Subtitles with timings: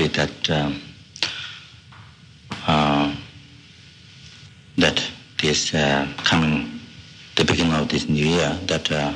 [0.00, 0.80] be that um,
[2.66, 3.14] uh,
[4.78, 5.02] that
[5.42, 6.80] this uh, coming
[7.36, 9.12] the beginning of this new year that uh,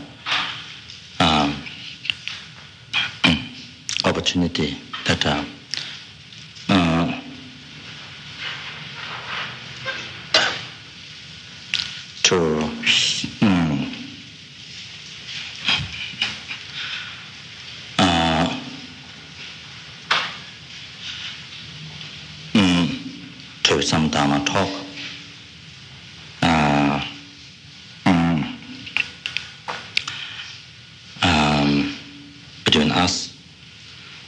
[1.21, 1.55] um,
[4.05, 4.77] opportunity
[5.07, 5.43] that uh,
[6.68, 7.21] uh,
[12.25, 12.37] to
[13.43, 13.91] um,
[17.98, 18.61] uh,
[22.54, 23.00] um,
[23.64, 24.68] to some Dharma talk
[26.43, 27.04] uh,
[28.06, 28.58] um,
[31.22, 31.96] um,
[32.64, 33.36] between us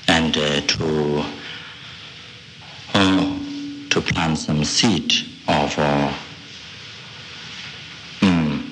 [0.08, 1.24] and uh, to
[2.94, 3.38] uh,
[3.90, 4.00] to
[4.76, 5.10] seed
[5.48, 6.12] of uh,
[8.20, 8.62] mm,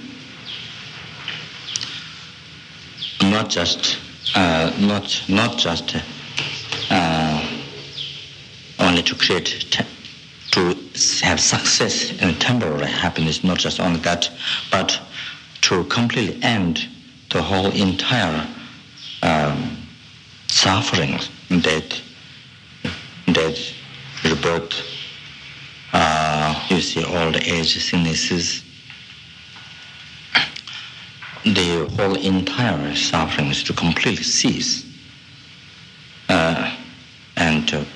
[3.22, 3.98] not just
[4.34, 5.96] uh, not not just
[6.90, 7.48] uh,
[8.80, 9.86] only to create te-
[10.50, 10.77] to
[11.22, 14.30] have success and temporary happiness, not just only that,
[14.70, 15.00] but
[15.62, 16.86] to completely end
[17.30, 18.47] the whole entire
[19.22, 19.75] um,
[20.48, 21.98] suffering that
[23.28, 23.56] that
[24.22, 24.94] rebirth.
[26.75, 28.62] you see all the age sicknesses,
[31.44, 34.84] the whole entire suffering is to completely cease
[36.28, 36.75] uh,
[37.36, 37.86] and to,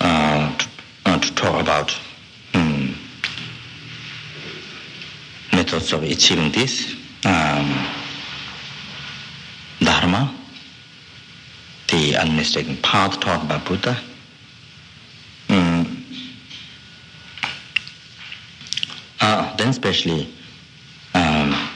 [0.00, 0.68] uh, to,
[1.06, 1.98] uh, to talk about
[2.54, 2.96] um,
[5.52, 7.86] methods of achieving this um,
[9.80, 10.34] dharma
[11.90, 13.98] the unmistakable path taught by buddha.
[19.70, 20.32] Especially
[21.14, 21.68] um,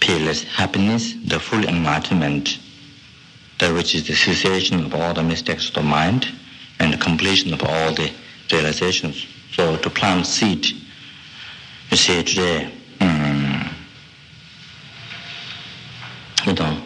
[0.00, 2.58] peerless happiness, the full enlightenment,
[3.58, 6.28] that which is the cessation of all the mistakes of the mind
[6.80, 8.10] and the completion of all the
[8.52, 9.26] realizations.
[9.52, 10.66] So to plant seed,
[11.90, 13.72] you see today, mm,
[16.46, 16.82] you know,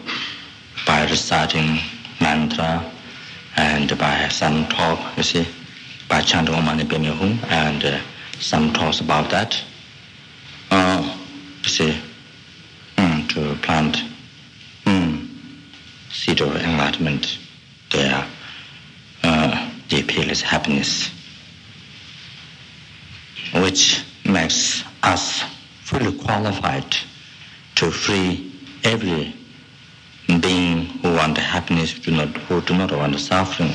[0.85, 1.79] by reciting
[2.21, 2.89] mantra
[3.57, 5.47] and by some talk, you see,
[6.07, 7.99] by chanting Om Mani Padme Hum and uh,
[8.39, 9.61] some talks about that.
[11.79, 14.03] Mm, to plant
[14.83, 15.27] mm,
[16.11, 17.37] seed of enlightenment
[17.91, 18.27] there,
[19.23, 21.09] uh, the peerless happiness,
[23.55, 25.43] which makes us
[25.83, 26.95] fully qualified
[27.75, 28.51] to free
[28.83, 29.33] every
[30.41, 33.71] being who want happiness, do not, who do not want suffering.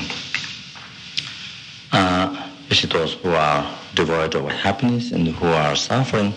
[1.91, 2.49] Uh,
[2.89, 6.33] those who are devoid of happiness and who are suffering,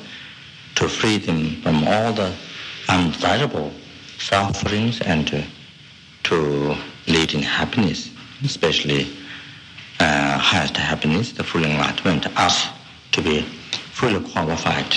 [0.78, 2.32] to free them from all the
[2.88, 3.72] undesirable
[4.16, 5.44] sufferings and to,
[6.22, 6.76] to
[7.08, 8.10] lead in happiness,
[8.44, 9.08] especially
[9.98, 12.68] uh, highest happiness, the full enlightenment, us
[13.10, 13.40] to be
[13.90, 14.96] fully qualified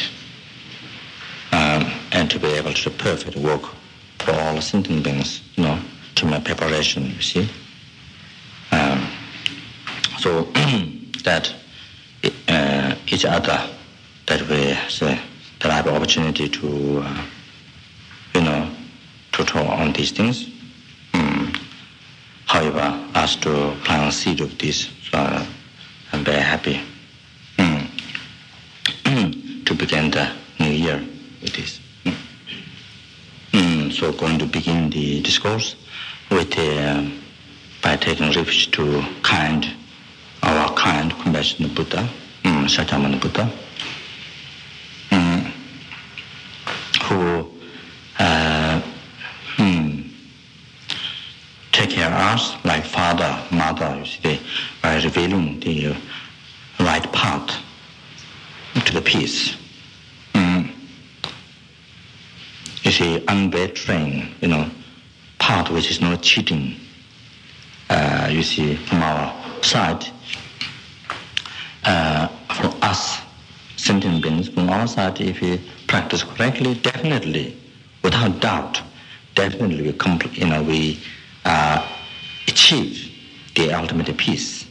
[1.51, 3.63] um, and to be able to perfect work
[4.19, 5.79] for all sentient beings, you know,
[6.13, 7.49] to my preparation, you see.
[8.71, 9.09] Um,
[10.19, 10.43] so
[11.23, 11.51] that
[12.47, 13.67] uh, each other
[14.27, 15.19] that we say
[15.61, 17.25] grab opportunity to uh,
[18.33, 18.67] you know
[19.31, 20.49] to talk on these things
[21.13, 21.55] mm.
[22.47, 25.45] however as to plant seed of this uh,
[26.11, 26.81] I'm very happy
[27.57, 27.87] mm.
[29.65, 30.97] to begin the new year
[31.41, 32.15] with this mm.
[33.51, 33.91] Mm.
[33.91, 35.75] so going to begin the discourse
[36.31, 37.05] with uh,
[37.83, 39.67] by taking refuge to kind
[40.41, 42.09] our kind compassionate Buddha
[42.43, 43.51] mm, Shakyamuni Buddha
[55.15, 55.95] revealing the
[56.79, 57.59] right path
[58.85, 59.57] to the peace.
[60.33, 60.71] Mm.
[62.83, 64.69] You see, unbetraying, you know,
[65.39, 66.75] path which is not cheating.
[67.89, 69.33] Uh, you see, from our
[69.63, 70.05] side,
[71.83, 73.19] uh, for us,
[73.75, 77.57] sentient beings, from our side, if we practice correctly, definitely,
[78.01, 78.81] without doubt,
[79.35, 80.99] definitely we, compl- you know, we
[81.43, 81.85] uh,
[82.47, 83.11] achieve
[83.55, 84.70] the ultimate peace.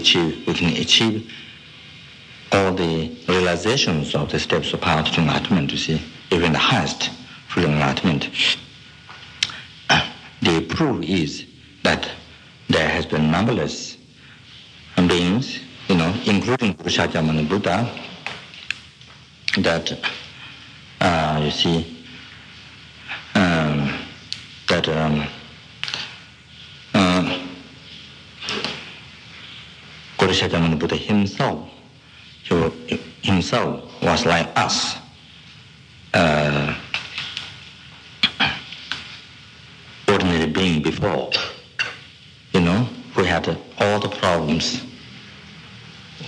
[0.00, 1.30] Achieve, we can achieve
[2.52, 6.00] all the realizations of the steps of path to enlightenment, you see,
[6.30, 7.10] even the highest
[7.48, 8.30] full enlightenment.
[10.40, 11.46] The proof is
[11.82, 12.08] that
[12.68, 13.96] there has been numberless
[14.96, 17.90] beings, you know, including Guru Shakyamuni Buddha,
[19.58, 19.98] that
[21.00, 22.04] uh, you see
[23.34, 23.92] um,
[24.68, 25.26] that um,
[30.38, 31.68] Guru Shakyamuni Buddha himself,
[32.44, 34.96] he, himself was like us.
[36.14, 36.74] Uh,
[40.08, 41.30] ordinary being before,
[42.52, 43.48] you know, who had
[43.78, 44.82] all the problems,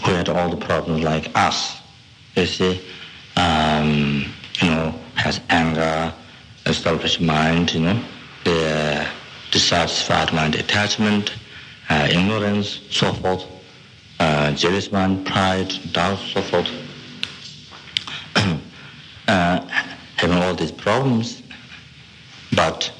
[0.04, 1.80] who had all the problems like us.
[2.36, 2.80] You see,
[3.36, 4.26] um,
[4.60, 6.12] you know, has anger,
[6.66, 8.04] a selfish mind, you know,
[8.44, 9.06] the
[9.50, 11.32] dissatisfied mind, attachment,
[11.88, 13.46] uh, ignorance, so forth,
[14.20, 14.54] uh,
[14.92, 16.68] mind, pride, doubt, so forth.
[19.28, 19.60] uh,
[20.16, 21.42] having all these problems,
[22.54, 22.92] but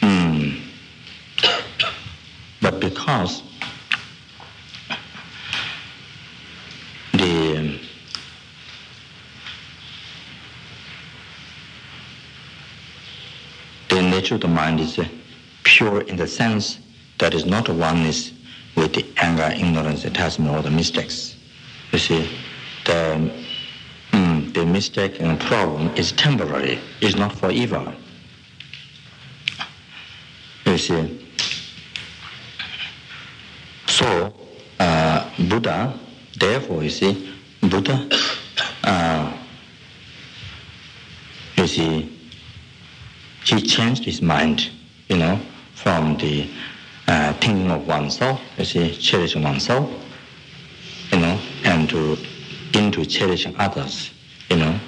[0.00, 0.60] mm,
[2.60, 3.42] but because
[7.12, 7.78] the
[13.88, 14.98] the nature of the mind is
[15.62, 16.80] pure in the sense
[17.18, 18.32] that is not oneness
[18.76, 21.36] with the anger, ignorance, attachment, or the mistakes.
[21.92, 22.38] You see,
[22.84, 23.30] the,
[24.12, 27.94] mm, the mistake and problem is temporary, it's not forever.
[30.66, 31.26] You see,
[33.86, 34.32] so
[34.78, 35.98] uh, Buddha,
[36.38, 38.08] therefore, you see, Buddha,
[38.84, 39.36] uh,
[41.56, 42.16] you see,
[43.44, 44.70] he changed his mind,
[45.08, 45.40] you know,
[45.74, 46.48] from the
[47.70, 49.90] of oneself, you see, cherishing oneself,
[51.12, 52.16] you know, and to
[52.74, 54.10] into cherishing others,
[54.48, 54.78] you know.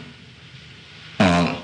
[1.18, 1.60] Uh,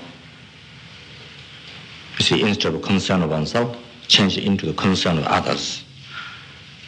[2.17, 5.83] you see, instead of concern of oneself, change into the concern of others,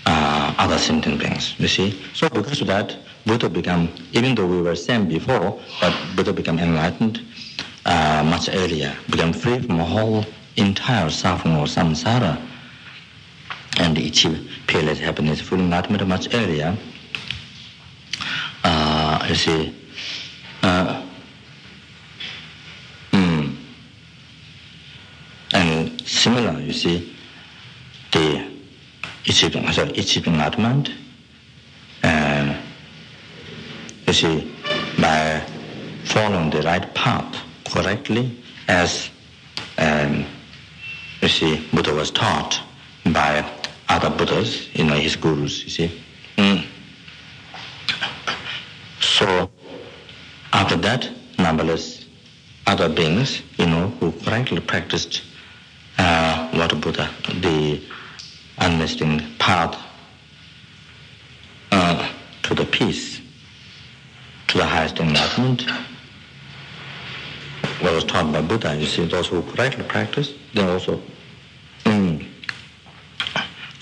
[0.05, 2.01] uh, other sentient beings, you see.
[2.13, 6.59] So because of that, Buddha became, even though we were same before, but Buddha became
[6.59, 7.21] enlightened
[7.85, 10.25] uh, much earlier, became free from the whole
[10.57, 12.37] entire suffering or samsara,
[13.81, 14.37] and achieve
[14.67, 16.77] pale happiness happened full not matter much earlier
[18.63, 19.75] uh you see
[20.63, 21.01] uh
[23.11, 23.55] mm
[25.53, 27.15] and similar you see
[28.11, 28.25] the
[29.25, 30.85] achieving of them sorry each of them
[32.03, 32.55] and
[34.07, 34.35] you see
[34.99, 35.41] by
[36.05, 37.35] following the right path
[37.73, 38.37] correctly
[38.67, 39.09] as
[39.79, 40.23] um
[41.21, 42.61] you see Buddha was taught
[43.05, 43.43] by
[43.91, 46.01] other Buddhas, you know, his gurus, you see.
[46.37, 46.65] Mm.
[49.01, 49.51] So
[50.53, 52.05] after that, numberless
[52.67, 55.23] other beings, you know, who correctly practiced
[55.97, 57.09] uh, what Buddha,
[57.41, 57.81] the
[58.59, 59.75] unmisting path
[61.71, 62.09] uh,
[62.43, 63.19] to the peace,
[64.47, 65.65] to the highest enlightenment,
[67.81, 71.01] what was taught by Buddha, you see, those who correctly practice, they also,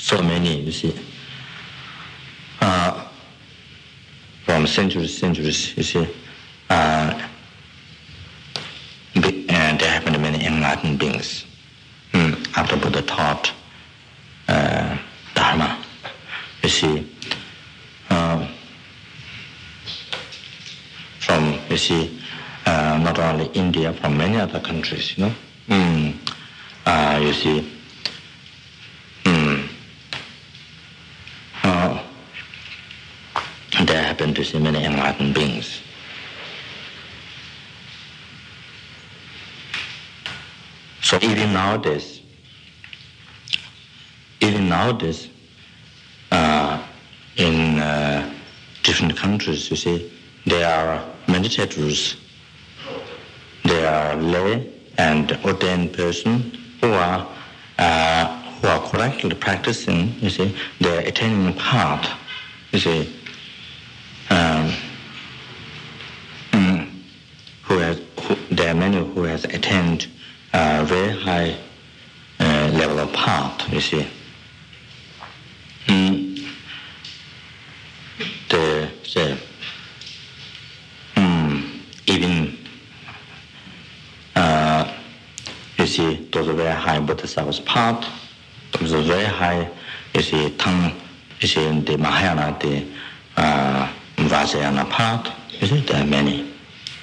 [0.10, 0.96] so many, you see.
[2.62, 3.06] Uh,
[4.44, 6.08] from centuries, centuries, you see.
[6.68, 7.28] Uh,
[9.14, 11.46] be, uh, there been many enlightened beings
[12.14, 13.52] mm, after Buddha taught
[14.48, 14.98] uh,
[15.36, 15.78] Dharma,
[16.64, 17.08] you see.
[18.10, 18.48] Uh,
[21.20, 22.20] from, you see,
[22.66, 25.34] uh, not only India, from many other countries, you know.
[25.68, 26.16] Mm,
[26.88, 27.79] uh, you see,
[41.70, 42.22] nowadays,
[44.42, 45.30] even nowadays,
[46.32, 46.82] uh,
[47.38, 48.34] in uh,
[48.84, 50.12] different countries, you see,
[50.46, 52.16] there are meditators
[53.64, 57.28] There are lay and ordained person who are
[57.78, 58.26] uh,
[58.62, 60.16] who are correctly practicing.
[60.22, 62.06] You see, they are attaining path.
[62.72, 63.00] You see,
[64.30, 64.74] um,
[66.52, 66.90] mm,
[67.64, 69.79] who has who, there are many who has attained
[70.80, 71.58] a very high
[72.40, 74.08] uh, level of heart, you see.
[75.88, 76.48] Mm.
[78.48, 79.38] The, the,
[81.16, 82.58] mm, even,
[84.36, 84.94] uh,
[85.78, 88.06] you see, those are very high bodhisattvas part,
[88.80, 89.70] those are very high,
[90.14, 90.94] you see, tongue,
[91.42, 92.86] you see, the Mahayana, the
[93.36, 96.54] uh, Vajrayana part, you see, there are many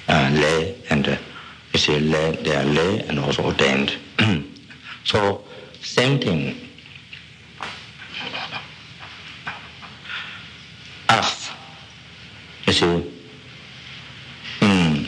[0.07, 1.17] uh, lay and uh,
[1.85, 3.97] lay, they are lay and also ordained.
[5.03, 5.43] so,
[5.81, 6.55] same thing.
[11.09, 11.49] Us,
[12.65, 13.13] you see,
[14.59, 15.07] mm,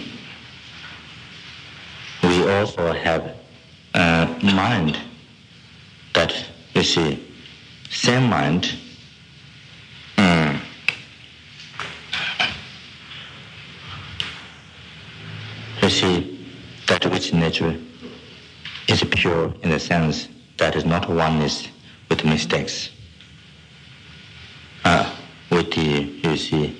[2.23, 3.35] we also have
[3.93, 4.97] uh, mind
[6.13, 6.33] that
[6.73, 7.27] you see,
[7.89, 8.77] same mind,
[10.17, 10.61] um,
[15.81, 16.38] you see,
[16.89, 17.79] that which nature
[18.87, 20.27] is pure in the sense
[20.57, 21.67] that is not oneness
[22.09, 22.89] with mistakes.
[24.83, 25.15] Uh,
[25.51, 26.75] with the, you see,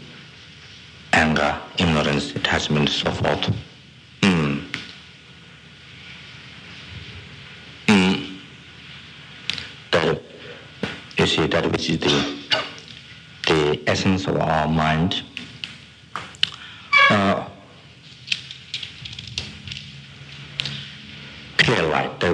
[1.13, 3.53] anger, ignorance, attachment, so forth.
[4.21, 4.65] Mm.
[7.85, 8.39] Mm.
[9.91, 10.21] That,
[11.17, 12.59] you see, that which is the,
[13.45, 15.21] the essence of our mind,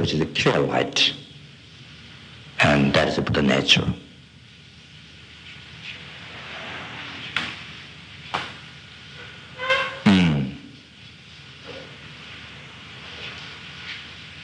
[0.06, 1.14] which is clear light.
[2.60, 3.92] And that is the nature.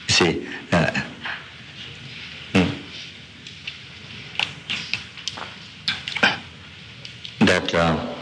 [0.08, 1.00] see, uh,
[2.52, 2.68] hmm.
[7.46, 8.14] that uh,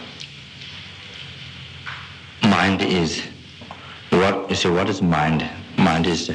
[2.43, 3.23] mind is
[4.11, 4.69] what you see.
[4.69, 5.49] What is mind?
[5.79, 6.31] Mind is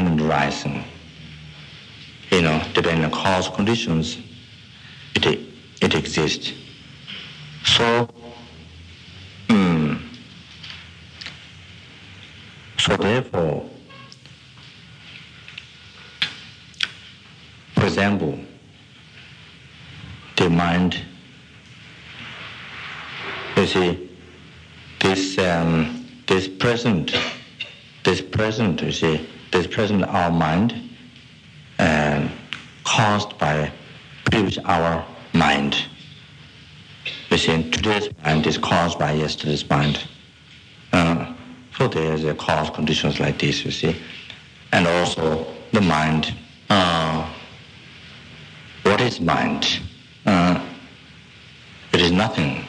[0.00, 0.84] dependent rising.
[2.30, 4.18] You know, depending on cause conditions,
[5.14, 5.26] it
[5.80, 6.52] it exists.
[7.64, 8.08] So.
[9.48, 10.00] Mm,
[12.78, 13.68] so therefore,
[17.74, 18.38] For example,
[20.36, 21.00] the mind,
[23.56, 24.10] you see,
[25.00, 27.16] this, um, this present,
[28.04, 30.74] this present, you see, this present our mind,
[31.78, 32.28] uh,
[32.84, 33.70] caused by
[34.30, 35.76] previous our mind.
[37.30, 40.04] We see, today's mind is caused by yesterday's mind.
[40.92, 41.32] Uh,
[41.76, 43.96] so there's a cause conditions like this, you see.
[44.72, 46.34] And also the mind
[46.70, 47.28] uh,
[48.84, 49.80] what is mind?
[50.24, 50.64] Uh,
[51.92, 52.64] it is nothing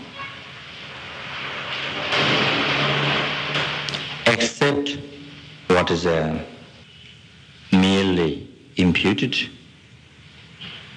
[4.25, 4.97] except
[5.67, 6.43] what is uh,
[8.11, 9.49] merely imputed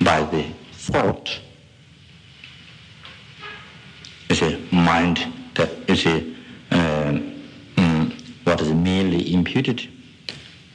[0.01, 1.41] by the thought.
[4.29, 5.19] You a mind,
[5.55, 6.17] that is a,
[6.71, 7.13] uh,
[7.77, 8.13] mm,
[8.45, 9.89] what is merely imputed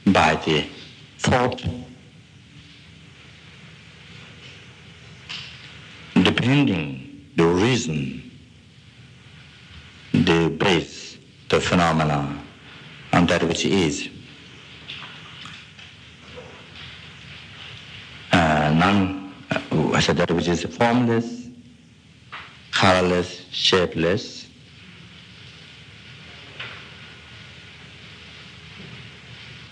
[0.06, 0.66] by the
[1.18, 1.62] thought
[6.22, 8.30] depending the reason,
[10.12, 11.18] the base,
[11.48, 12.38] the phenomena,
[13.12, 14.08] and that which is.
[18.80, 21.48] None, uh, that which is formless,
[22.70, 24.46] colorless, shapeless,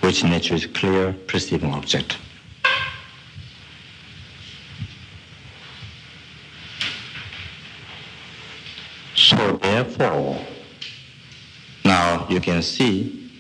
[0.00, 2.18] which nature is clear, perceiving object.
[9.14, 10.38] So therefore,
[11.82, 13.30] now you can see,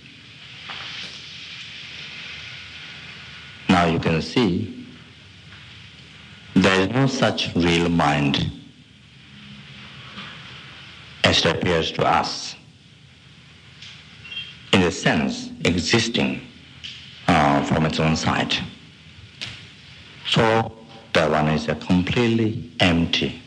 [3.68, 4.57] now you can see,
[7.08, 8.50] such real mind
[11.24, 12.54] as it appears to us,
[14.72, 16.40] in a sense existing
[17.26, 18.54] uh, from its own side.
[20.26, 20.72] So
[21.12, 23.42] that one is a completely empty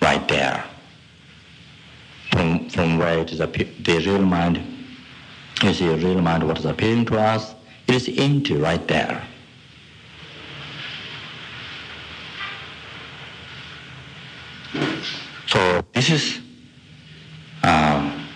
[0.00, 0.64] right there
[2.30, 4.62] from, from where it is the real mind
[5.64, 7.54] is the real mind what is appearing to us
[7.88, 9.26] it is empty right there
[15.46, 16.40] so this is
[17.62, 18.28] um,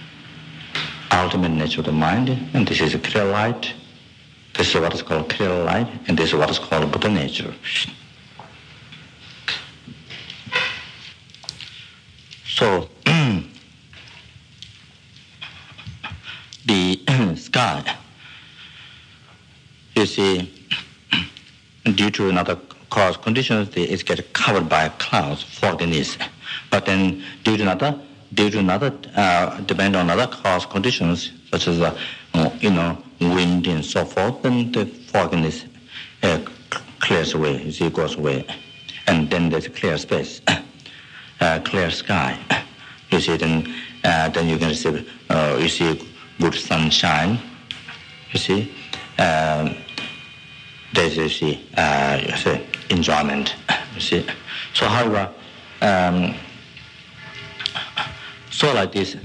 [1.13, 3.75] ultimate nature of the mind and this is clear light.
[4.57, 7.55] This is what is called clear light and this is what is called Buddha nature.
[12.47, 12.89] So
[16.65, 17.97] the sky,
[19.97, 20.51] you see,
[21.85, 26.17] due to another cause conditions, it gets covered by clouds, fogginess.
[26.71, 28.01] But then due to another,
[28.35, 31.99] due to another, uh, depend on other cause conditions, such as, uh,
[32.61, 35.65] you know, wind and so forth, then the fogginess
[36.23, 36.39] uh,
[37.01, 38.47] clears away, you see, goes away.
[39.07, 40.41] And then there's a clear space,
[41.41, 42.39] uh, clear sky.
[43.11, 46.01] You see, then, uh, then you can see, uh, you see,
[46.39, 47.41] good sunshine.
[48.31, 48.73] You see,
[49.19, 49.75] um,
[50.95, 53.57] there's you see, uh, you see enjoyment.
[53.97, 54.27] You see,
[54.73, 55.29] so however,
[55.81, 56.35] um,
[58.51, 59.17] so like this,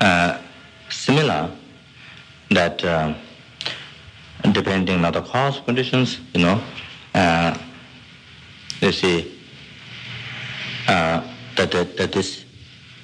[0.00, 0.38] uh,
[0.88, 1.50] similar
[2.50, 3.14] that uh,
[4.52, 6.60] depending on the cause conditions, you know,
[7.14, 7.56] uh,
[8.80, 9.38] you see,
[10.88, 11.22] uh,
[11.56, 12.44] that, that, that this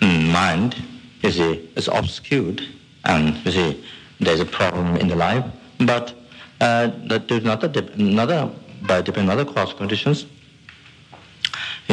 [0.00, 0.76] mind,
[1.22, 2.62] you see, is obscured,
[3.04, 3.84] and you see,
[4.20, 5.44] there's a problem in the life,
[5.78, 6.14] but
[6.60, 8.50] uh, that there's not another,
[8.82, 10.26] by depending on other cause conditions,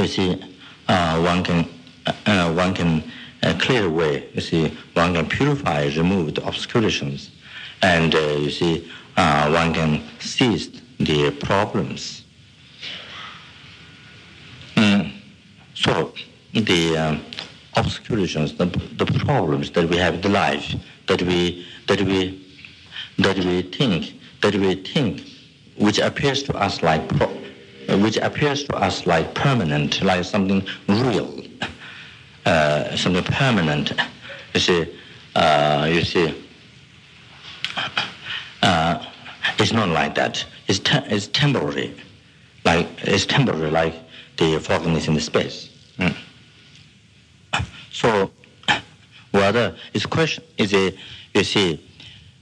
[0.01, 0.56] you see,
[0.88, 1.68] uh, one can,
[2.25, 3.03] uh, one can
[3.60, 7.32] clear away, you see, one can purify, remove the obscurations,
[7.82, 12.24] and you see, one can seize the problems.
[14.75, 15.13] Mm.
[15.74, 16.13] So
[16.53, 17.20] the
[17.75, 20.75] obscurations, the, the problems that we have in the life,
[21.08, 22.46] that we that we
[23.18, 25.24] that we think, that we think,
[25.77, 27.08] which appears to us like
[27.98, 31.43] which appears to us like permanent, like something real,
[32.46, 33.93] uh, something permanent.
[34.53, 35.00] You see,
[35.36, 36.46] uh, you see,
[38.62, 39.05] uh,
[39.58, 40.46] it's not like that.
[40.67, 41.96] It's, te- it's temporary,
[42.65, 43.96] like it's temporary, like
[44.38, 45.69] the fogginess in the space.
[45.98, 46.15] Mm.
[47.91, 48.31] So,
[49.31, 50.96] whether it's question is a
[51.34, 51.86] you see,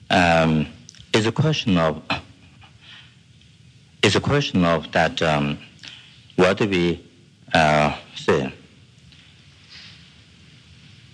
[0.09, 0.67] um,
[1.13, 2.01] it's a question of
[4.07, 5.57] it's a question of that um,
[6.37, 7.05] what do we
[7.53, 8.53] uh, say?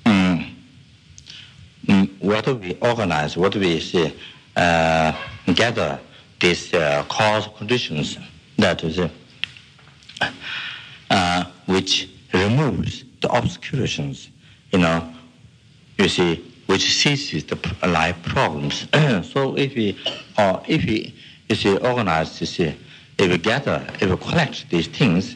[0.05, 0.53] Mm,
[1.88, 3.35] mm, what do we organize?
[3.35, 4.13] What do we say?
[4.55, 5.12] Uh,
[5.55, 6.00] gather
[6.39, 8.19] these uh, cause conditions
[8.59, 9.00] that is
[11.09, 14.29] uh, which removes the obscurations,
[14.71, 15.12] you know,
[15.97, 17.57] you see, which ceases the
[17.88, 18.88] life problems.
[19.27, 19.97] so if we,
[20.38, 21.15] or if we,
[21.50, 22.75] you see, organize, you see,
[23.17, 25.35] if we gather, if we collect these things,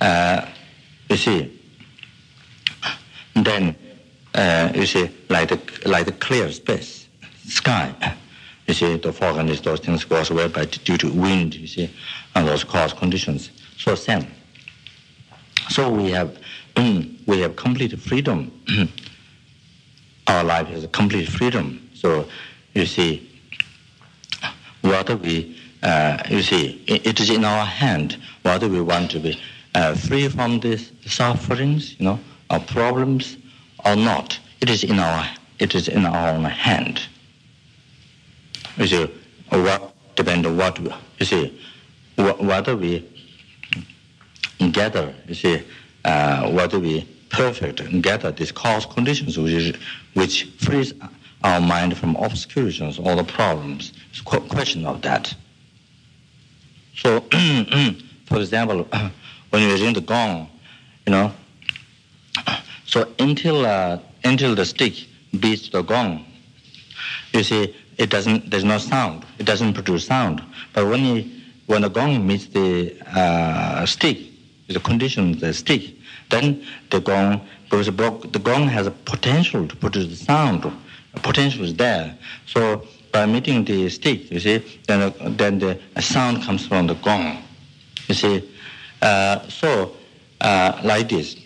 [0.00, 0.46] uh,
[1.08, 1.60] you see,
[3.34, 3.76] then
[4.34, 7.08] uh, you see, like the, like the clear space,
[7.46, 7.94] sky,
[8.66, 11.90] you see, the fog and those things goes away by due to wind, you see,
[12.34, 13.50] and those cause conditions.
[13.76, 14.26] So same.
[15.70, 16.36] So we have
[17.26, 18.52] we have complete freedom.
[20.26, 21.90] Our life has complete freedom.
[21.94, 22.26] So
[22.74, 23.29] you see,
[24.90, 29.40] whether we uh, you see, it, is in our hand whether we want to be
[29.74, 33.38] uh, free from these sufferings, you know, or problems,
[33.86, 34.38] or not.
[34.60, 35.26] It is in our
[35.58, 37.00] it is in our own hand.
[38.76, 39.10] You see,
[39.48, 41.60] what depend on what you see,
[42.16, 43.06] whether we
[44.72, 45.62] gather, you see,
[46.04, 49.78] uh, whether we perfect gather these cause conditions which,
[50.14, 50.92] which frees
[51.42, 53.92] our mind from obscurations, all the problems.
[54.10, 55.34] It's a question of that.
[56.96, 57.20] So,
[58.26, 58.86] for example,
[59.50, 60.48] when you're ring the gong,
[61.06, 61.32] you know,
[62.84, 65.06] so until uh, until the stick
[65.38, 66.26] beats the gong,
[67.32, 68.50] you see, it doesn't.
[68.50, 69.24] There's no sound.
[69.38, 70.42] It doesn't produce sound.
[70.72, 71.30] But when you,
[71.66, 74.18] when the gong meets the uh, stick,
[74.68, 75.94] the condition the stick,
[76.30, 80.64] then the gong because the gong has a potential to produce the sound.
[81.14, 82.16] Potential is there.
[82.46, 87.42] So by meeting the stick, you see, then then the sound comes from the gong.
[88.08, 88.50] You see,
[89.02, 89.96] uh, so
[90.40, 91.36] uh, like this,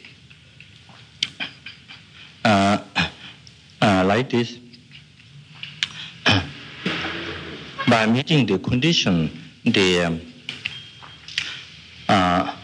[2.44, 2.78] uh,
[3.80, 4.58] uh like this,
[7.88, 9.30] by meeting the condition,
[9.64, 10.20] the um,
[12.08, 12.54] uh,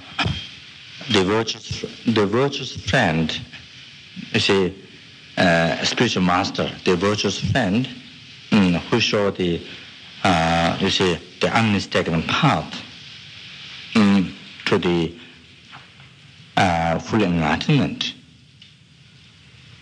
[1.10, 3.40] the virtuous, the virtuous friend,
[4.32, 4.74] you see,
[5.36, 7.88] uh, spiritual master, the virtuous friend,
[8.50, 9.60] mm, who show the,
[10.24, 12.82] uh, you see, the unmistakable path
[13.94, 14.32] mm,
[14.66, 15.14] to the
[16.56, 18.14] uh, full enlightenment.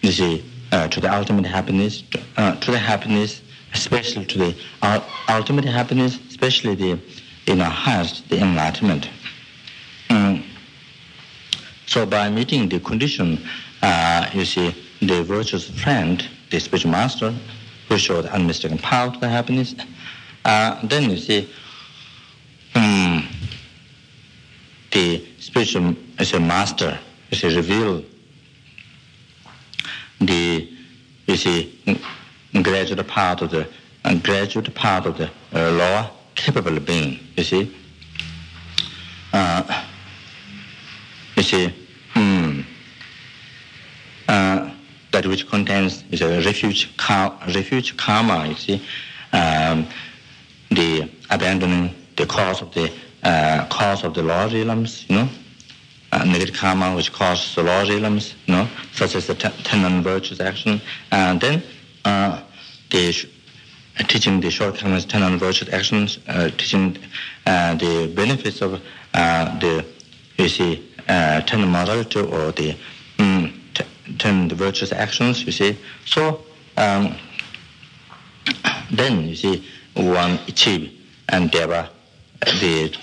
[0.02, 2.04] You see, uh, to the ultimate happiness,
[2.36, 3.42] uh, to the happiness,
[3.74, 4.56] especially to the
[5.28, 7.00] ultimate happiness, especially the,
[7.54, 9.08] know, highest, the enlightenment.
[10.08, 10.44] Mm.
[11.86, 13.44] So by meeting the condition,
[13.82, 17.34] uh, you see, the virtuous friend, the spiritual master,
[17.88, 19.74] who showed unmistakable power to the happiness,
[20.44, 21.48] uh, then you see,
[22.74, 23.26] um,
[24.90, 26.98] the spiritual as a master,
[27.32, 28.04] see, reveal
[30.20, 30.68] the,
[31.26, 31.78] you see,
[32.62, 33.68] gradual part of the,
[34.04, 37.76] uh, gradual part of the uh, lower capable being, you see.
[39.32, 39.84] Uh,
[41.36, 41.74] you see,
[42.14, 42.60] hmm,
[44.26, 44.70] uh,
[45.18, 46.88] that which contains is a refuge,
[47.48, 48.82] refuge karma, you see,
[49.32, 49.86] um,
[50.70, 52.92] the abandoning the cause of the
[53.24, 55.28] uh, cause of the lower realms, you know,
[56.12, 60.40] uh, negative karma which causes the lower realms, you know, such as the ten, virtues
[60.40, 61.62] action, and then
[62.04, 62.40] uh,
[62.90, 63.12] the
[64.06, 66.96] teaching the shortcomings, ten unvirtuous actions, uh, teaching
[67.46, 68.80] uh, the benefits of
[69.14, 69.84] uh, the,
[70.36, 72.76] you see, uh, ten modality or the
[73.18, 73.57] um,
[74.08, 75.76] t- ten virtuous actions, you see.
[76.04, 76.40] So
[76.76, 77.14] um,
[78.90, 80.92] then, you see, one achieve
[81.28, 81.88] and endeavor
[82.40, 82.96] the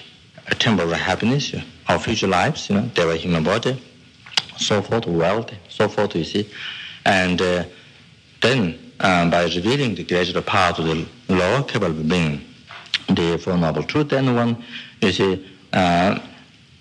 [0.59, 1.53] temporary happiness
[1.87, 3.81] of future lives, you know, their human body,
[4.57, 6.49] so forth, wealth, so forth, you see.
[7.05, 7.65] And uh,
[8.41, 12.41] then um, by revealing the gradual path to the lower capable being,
[13.09, 14.63] the Four Noble Truth, then one,
[15.01, 16.19] you see, uh,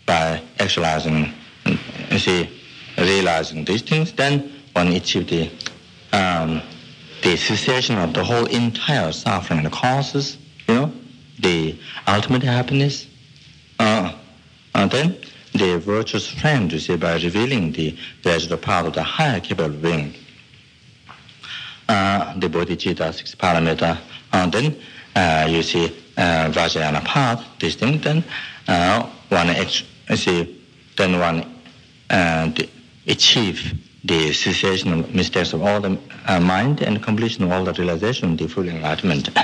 [0.07, 1.33] by actualizing,
[2.11, 2.54] you see,
[2.99, 5.51] realizing these things, then one achieve the,
[6.13, 6.63] um,
[7.23, 10.93] the cessation of the whole entire suffering, the causes, you know,
[11.39, 13.07] the ultimate happiness.
[13.79, 14.13] Uh,
[14.75, 15.17] and then
[15.53, 20.15] the virtuous friend, you see, by revealing the gradual path of the higher capable being,
[21.89, 23.99] uh, the bodhicitta, six paramita,
[24.33, 24.77] and then
[25.15, 28.25] uh, you see uh, Vajrayana path, this thing, then
[28.67, 30.61] uh, one ex- see,
[30.97, 31.45] then one
[32.11, 32.51] uh,
[33.07, 37.73] achieve the cessation of mistakes of all the uh, mind and completion of all the
[37.75, 39.29] realization, the full enlightenment.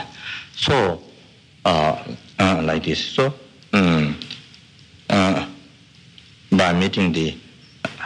[0.57, 1.01] So,
[1.65, 2.05] uh,
[2.39, 3.03] uh, like this.
[3.03, 3.33] So,
[3.73, 4.19] um,
[6.53, 7.37] by meeting the,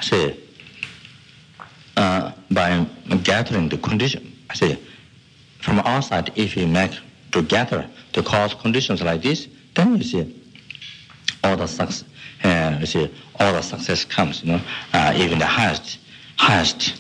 [0.01, 0.37] say,
[1.97, 2.87] uh, by
[3.23, 4.79] gathering the condition, I say,
[5.61, 6.93] from outside, if you make
[7.33, 10.43] to gather the cause conditions like this, then you see
[11.43, 12.05] all the success,
[12.45, 14.61] uh, you see all the success comes, you know,
[14.93, 15.99] uh, even the highest,
[16.37, 16.95] highest,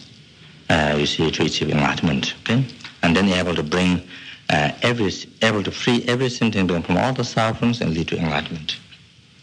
[0.70, 2.64] uh, you see, to achieve enlightenment, okay,
[3.02, 4.02] and then able to bring
[4.50, 8.78] uh, every, able to free every sentient from all the sufferings and lead to enlightenment,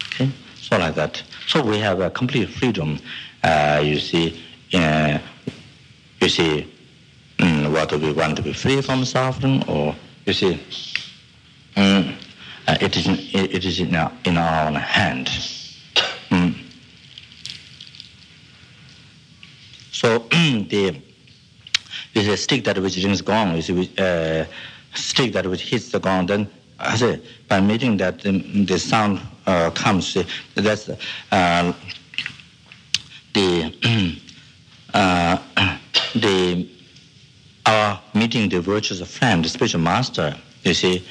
[0.07, 1.21] okay, so like that.
[1.47, 2.99] So we have a complete freedom,
[3.43, 4.41] uh, you see,
[4.73, 5.19] uh,
[6.19, 6.67] you see,
[7.37, 10.59] mm, whether we want to be free from suffering or, you see,
[11.75, 15.29] uh, it is, in, it is in, our, in our own hand.
[16.31, 16.55] Mm.
[19.91, 20.99] So the,
[22.15, 24.45] is a stick that which rings gong, is a uh,
[24.95, 29.69] stick that which hits the gong, then I say, by meeting that the, sound uh,
[29.71, 30.17] comes,
[30.55, 30.89] that's
[31.31, 31.73] uh,
[33.33, 34.19] the
[34.93, 35.37] uh,
[36.15, 36.67] the
[37.65, 41.05] our meeting the virtuous friend, the spiritual master, you see,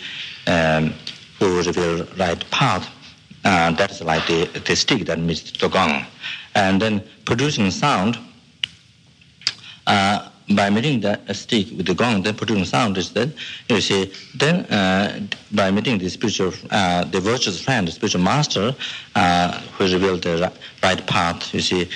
[0.47, 0.93] um,
[1.39, 2.89] who reveal right path.
[3.45, 6.05] Uh, that's like the, the stick that meets the gong.
[6.55, 8.19] And then producing sound,
[9.87, 13.29] uh, by meeting that stick with the gong, then producing sound is that,
[13.69, 15.21] you see, then uh,
[15.53, 18.75] by meeting the spiritual, uh, the virtuous friend, the spiritual master,
[19.15, 21.89] uh, who revealed the right path, you see,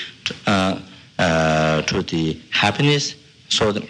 [0.46, 0.78] uh,
[1.18, 3.16] uh, to the happiness.
[3.48, 3.80] So, the,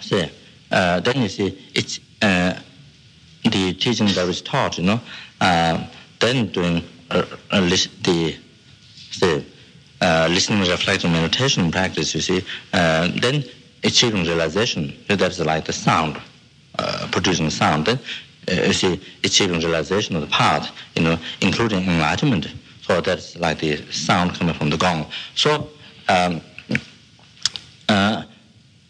[0.00, 0.30] see,
[0.70, 5.00] then you see, it's the teaching that is taught, you know,
[5.42, 5.84] uh,
[6.20, 8.36] then doing uh, uh, the,
[9.20, 9.44] the
[10.00, 13.44] uh, listening, reflecting, meditation practice, you see, uh, then
[13.82, 14.96] achieving realization.
[15.08, 16.16] That's like the sound,
[16.78, 17.86] uh, producing sound.
[17.86, 17.98] Then
[18.48, 22.46] uh, you see, achieving realization of the path, you know, including enlightenment.
[22.82, 25.06] So that's like the sound coming from the gong.
[25.34, 25.68] So
[26.08, 26.40] um,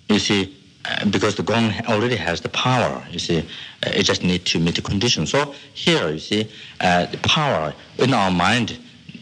[0.08, 0.54] you see,
[1.10, 4.74] because the gong already has the power, you see, uh, it just needs to meet
[4.74, 5.30] the conditions.
[5.30, 8.78] So here, you see, uh, the power in our mind,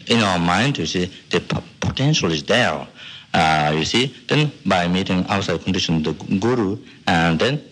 [0.06, 2.86] in our mind, you see, the p- potential is there.
[3.32, 7.62] Uh, you see, then by meeting outside condition, the guru, and then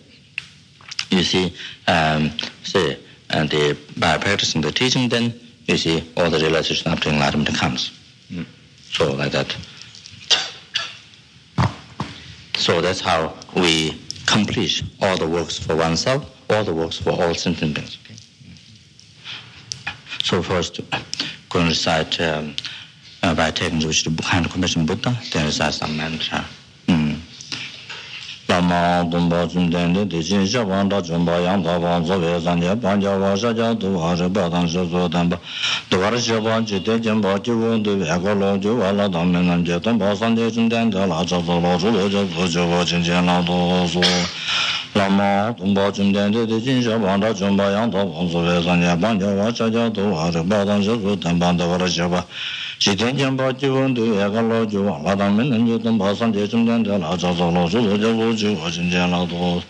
[1.09, 1.53] you see,
[1.87, 2.31] um,
[2.63, 2.97] say,
[3.31, 5.33] and the, by practicing the teaching, then
[5.65, 7.91] you see all the realization up to enlightenment comes.
[8.31, 8.45] Mm.
[8.91, 9.55] So like that.
[12.69, 17.33] So that's how we complete all the works for oneself, all the works for all
[17.33, 17.97] sentient beings.
[18.05, 18.15] Okay?
[20.21, 20.79] So first,
[21.49, 22.55] going to recite um,
[23.23, 26.45] uh, by taking which the Bukhara Commission Buddha, then recite some mantra.
[28.49, 34.15] dāma dōmbā chūmdēndi dīshīn shabān dā chūmbā yāng kāpān sōvē sāngyā pāngyā wā shācā dūvā
[34.17, 35.37] rīpā tāng shā sō tāmbā
[35.91, 39.05] dūvā rī shabān chī tē chīmbā chī wōng dū bē kā lō chū wā lā
[39.13, 42.47] tāng mē nāng chē tāmbā sāngyā chūmdēndi lā chā sō lō chū lō chā sō
[42.55, 43.57] chū wā chīn chē nā tō
[43.93, 44.05] sō
[44.97, 50.33] dāma dōmbā chūmdēndi dīshīn shabān dā chūmbā yāng kāpān sōvē sāngyā pāngyā wā shācā dūvā
[50.33, 52.25] rīpā tāng shā sō tāmbā dūvā rī shabān
[52.78, 52.78] Yang Da Bang Zo Ve Zan Je Bang Jia Wa Sha Jia Du Wa Shi
[52.78, 59.62] Ba Dang Shi Zo Dan Ba Du Wa Shi Ba 西天将把九文对一个老九王，老当门人就等把三界中间的老早早老祖祖就我就我今天老多，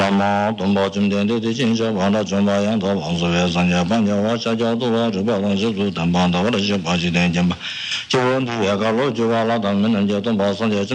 [0.00, 4.54] lāma dōmbā chīmdēn tē tē chīnshā vāndā chōmbā yāntā vāngsō vē sāngyā pāngyā vā shā
[4.56, 7.34] jā tu vā chūpā tāng shī sū tāng pāntā vā rā shī pā chī tēng
[7.34, 7.56] jīmbā
[8.08, 10.86] chī wā ndū yā kā lō chī wā lā tāng mē nāng jā tōmbā sāngyā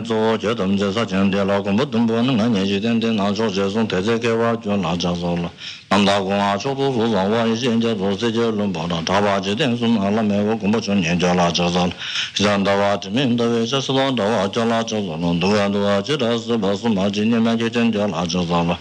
[0.00, 5.50] 做，就他们在啥强调老公不懂不，年纪点点拿出这种特色给我就拿家做了。
[5.90, 10.40] 俺老公啊，出租车上我以前就做这些轮跑的，他把这点送拿了没？
[10.42, 11.92] 我根本就年家拿家做了。
[12.34, 17.08] 现在话证明到位，这是让他话叫拿家做了，多啊多啊，这都是不是嘛？
[17.08, 17.68] 今年买就
[18.08, 18.78] 拿家做了。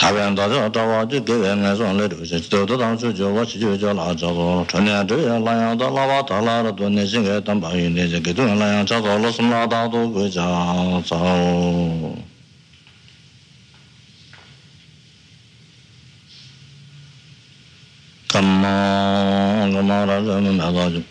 [0.00, 6.24] 타변 다저 다와지 개변에 손을 들으시 저도 당초 저와 지저저 라자도 전에 저야 라야다 라와
[6.26, 11.16] 달라라 돈내 생에 담바이 내 저게 돈 라야 자도로 숨나다도 그자 자
[18.28, 21.02] 감마 감마라 저는 나가지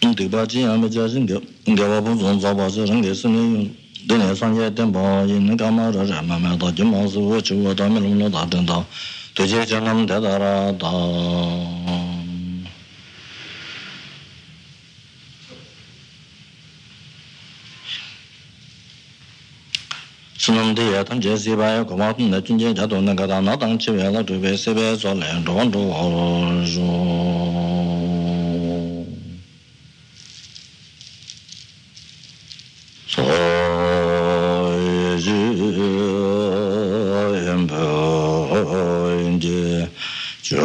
[0.00, 6.19] 인디바지 아마 자신게 인가와 본존 자바서 생게 쓰는 dēne sāngyē tēmbā yīn kāmā rā rā
[6.27, 8.67] mā mē tā jī mā sū wā chī wā tā mī lūm lō tā tēn
[8.67, 8.79] tā
[9.35, 10.91] tū jē chā ngam tē tā rā tā
[20.43, 22.99] sūnam tē yā tam jē sī bā yā kumā tū nā chūn jē chā tū
[22.99, 25.69] nā kā tā nā tāng chī wē lā tū bē sī bē sō lē rō
[25.71, 25.83] rō
[26.75, 28.12] rō
[40.43, 40.59] Chö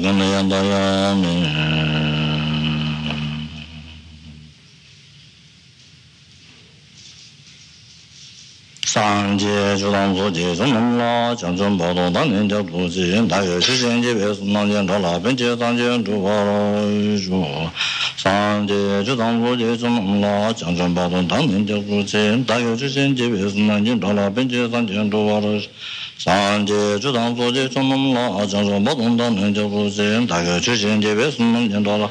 [0.00, 1.34] gana yanda yami
[8.86, 12.88] sanje chulang su je chung nam la chan chung po tong tang nin jab tu
[12.90, 15.56] si yin ta yu shi shen je pe sun nang jen ta la pen je
[15.58, 17.44] san jen tu pa la yu shu
[18.16, 22.18] sanje chulang su je chung nam la chan chung po tang nin jab tu si
[22.18, 24.86] yin ta yu shi shen je pe sun nang jen ta la pen je san
[24.88, 25.68] jen tu pa la yu shu
[26.20, 32.10] 상제 주당 조제 총놈로 아정조 모동도 능저 보세요 다가 주신 제베 숨는 연도라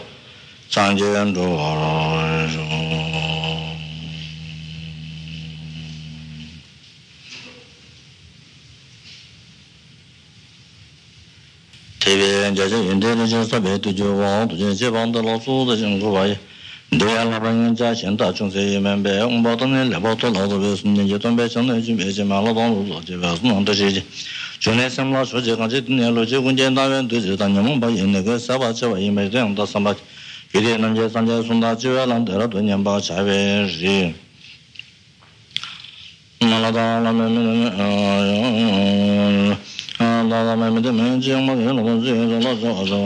[0.67, 1.39] 상제연도
[12.00, 16.36] 대변 자제 연대는 저서 배도 주와 도전 제방도 로소도 증거 봐요
[16.89, 19.84] dōyā lāpa ngā chā xiān tā chōng sē yī mēn bē, ngō bā tō nē
[19.93, 22.10] lē bā tō lā tō bē sūn nē, yē tōng bē chāng nē chī bē
[22.10, 24.02] chī mā lā tōng lō lō chī bē sūn nōng tō shī chī.
[24.58, 26.89] Chō nē sēm lā shō chī kāng chī tō nē lō chī guñ chē tā
[26.89, 29.13] wēn tū chī tā nyā mōng bā yī nē kē sā bā chā bā yī
[29.13, 29.93] mē tē yōng tā sāng bā
[30.49, 32.82] kī tē nām chē sāng chē sūn tā chī wē lāng tē rā tō nyā
[32.82, 34.10] bā chā bē rī.
[36.41, 37.69] Nā lā tā lā mē mē mē
[40.25, 42.58] lā lā mē mē tē mē chī yōng bā yī lō tō chī yō lā
[42.58, 42.97] chā bā chā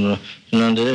[0.00, 0.16] bā
[0.58, 0.92] Nandere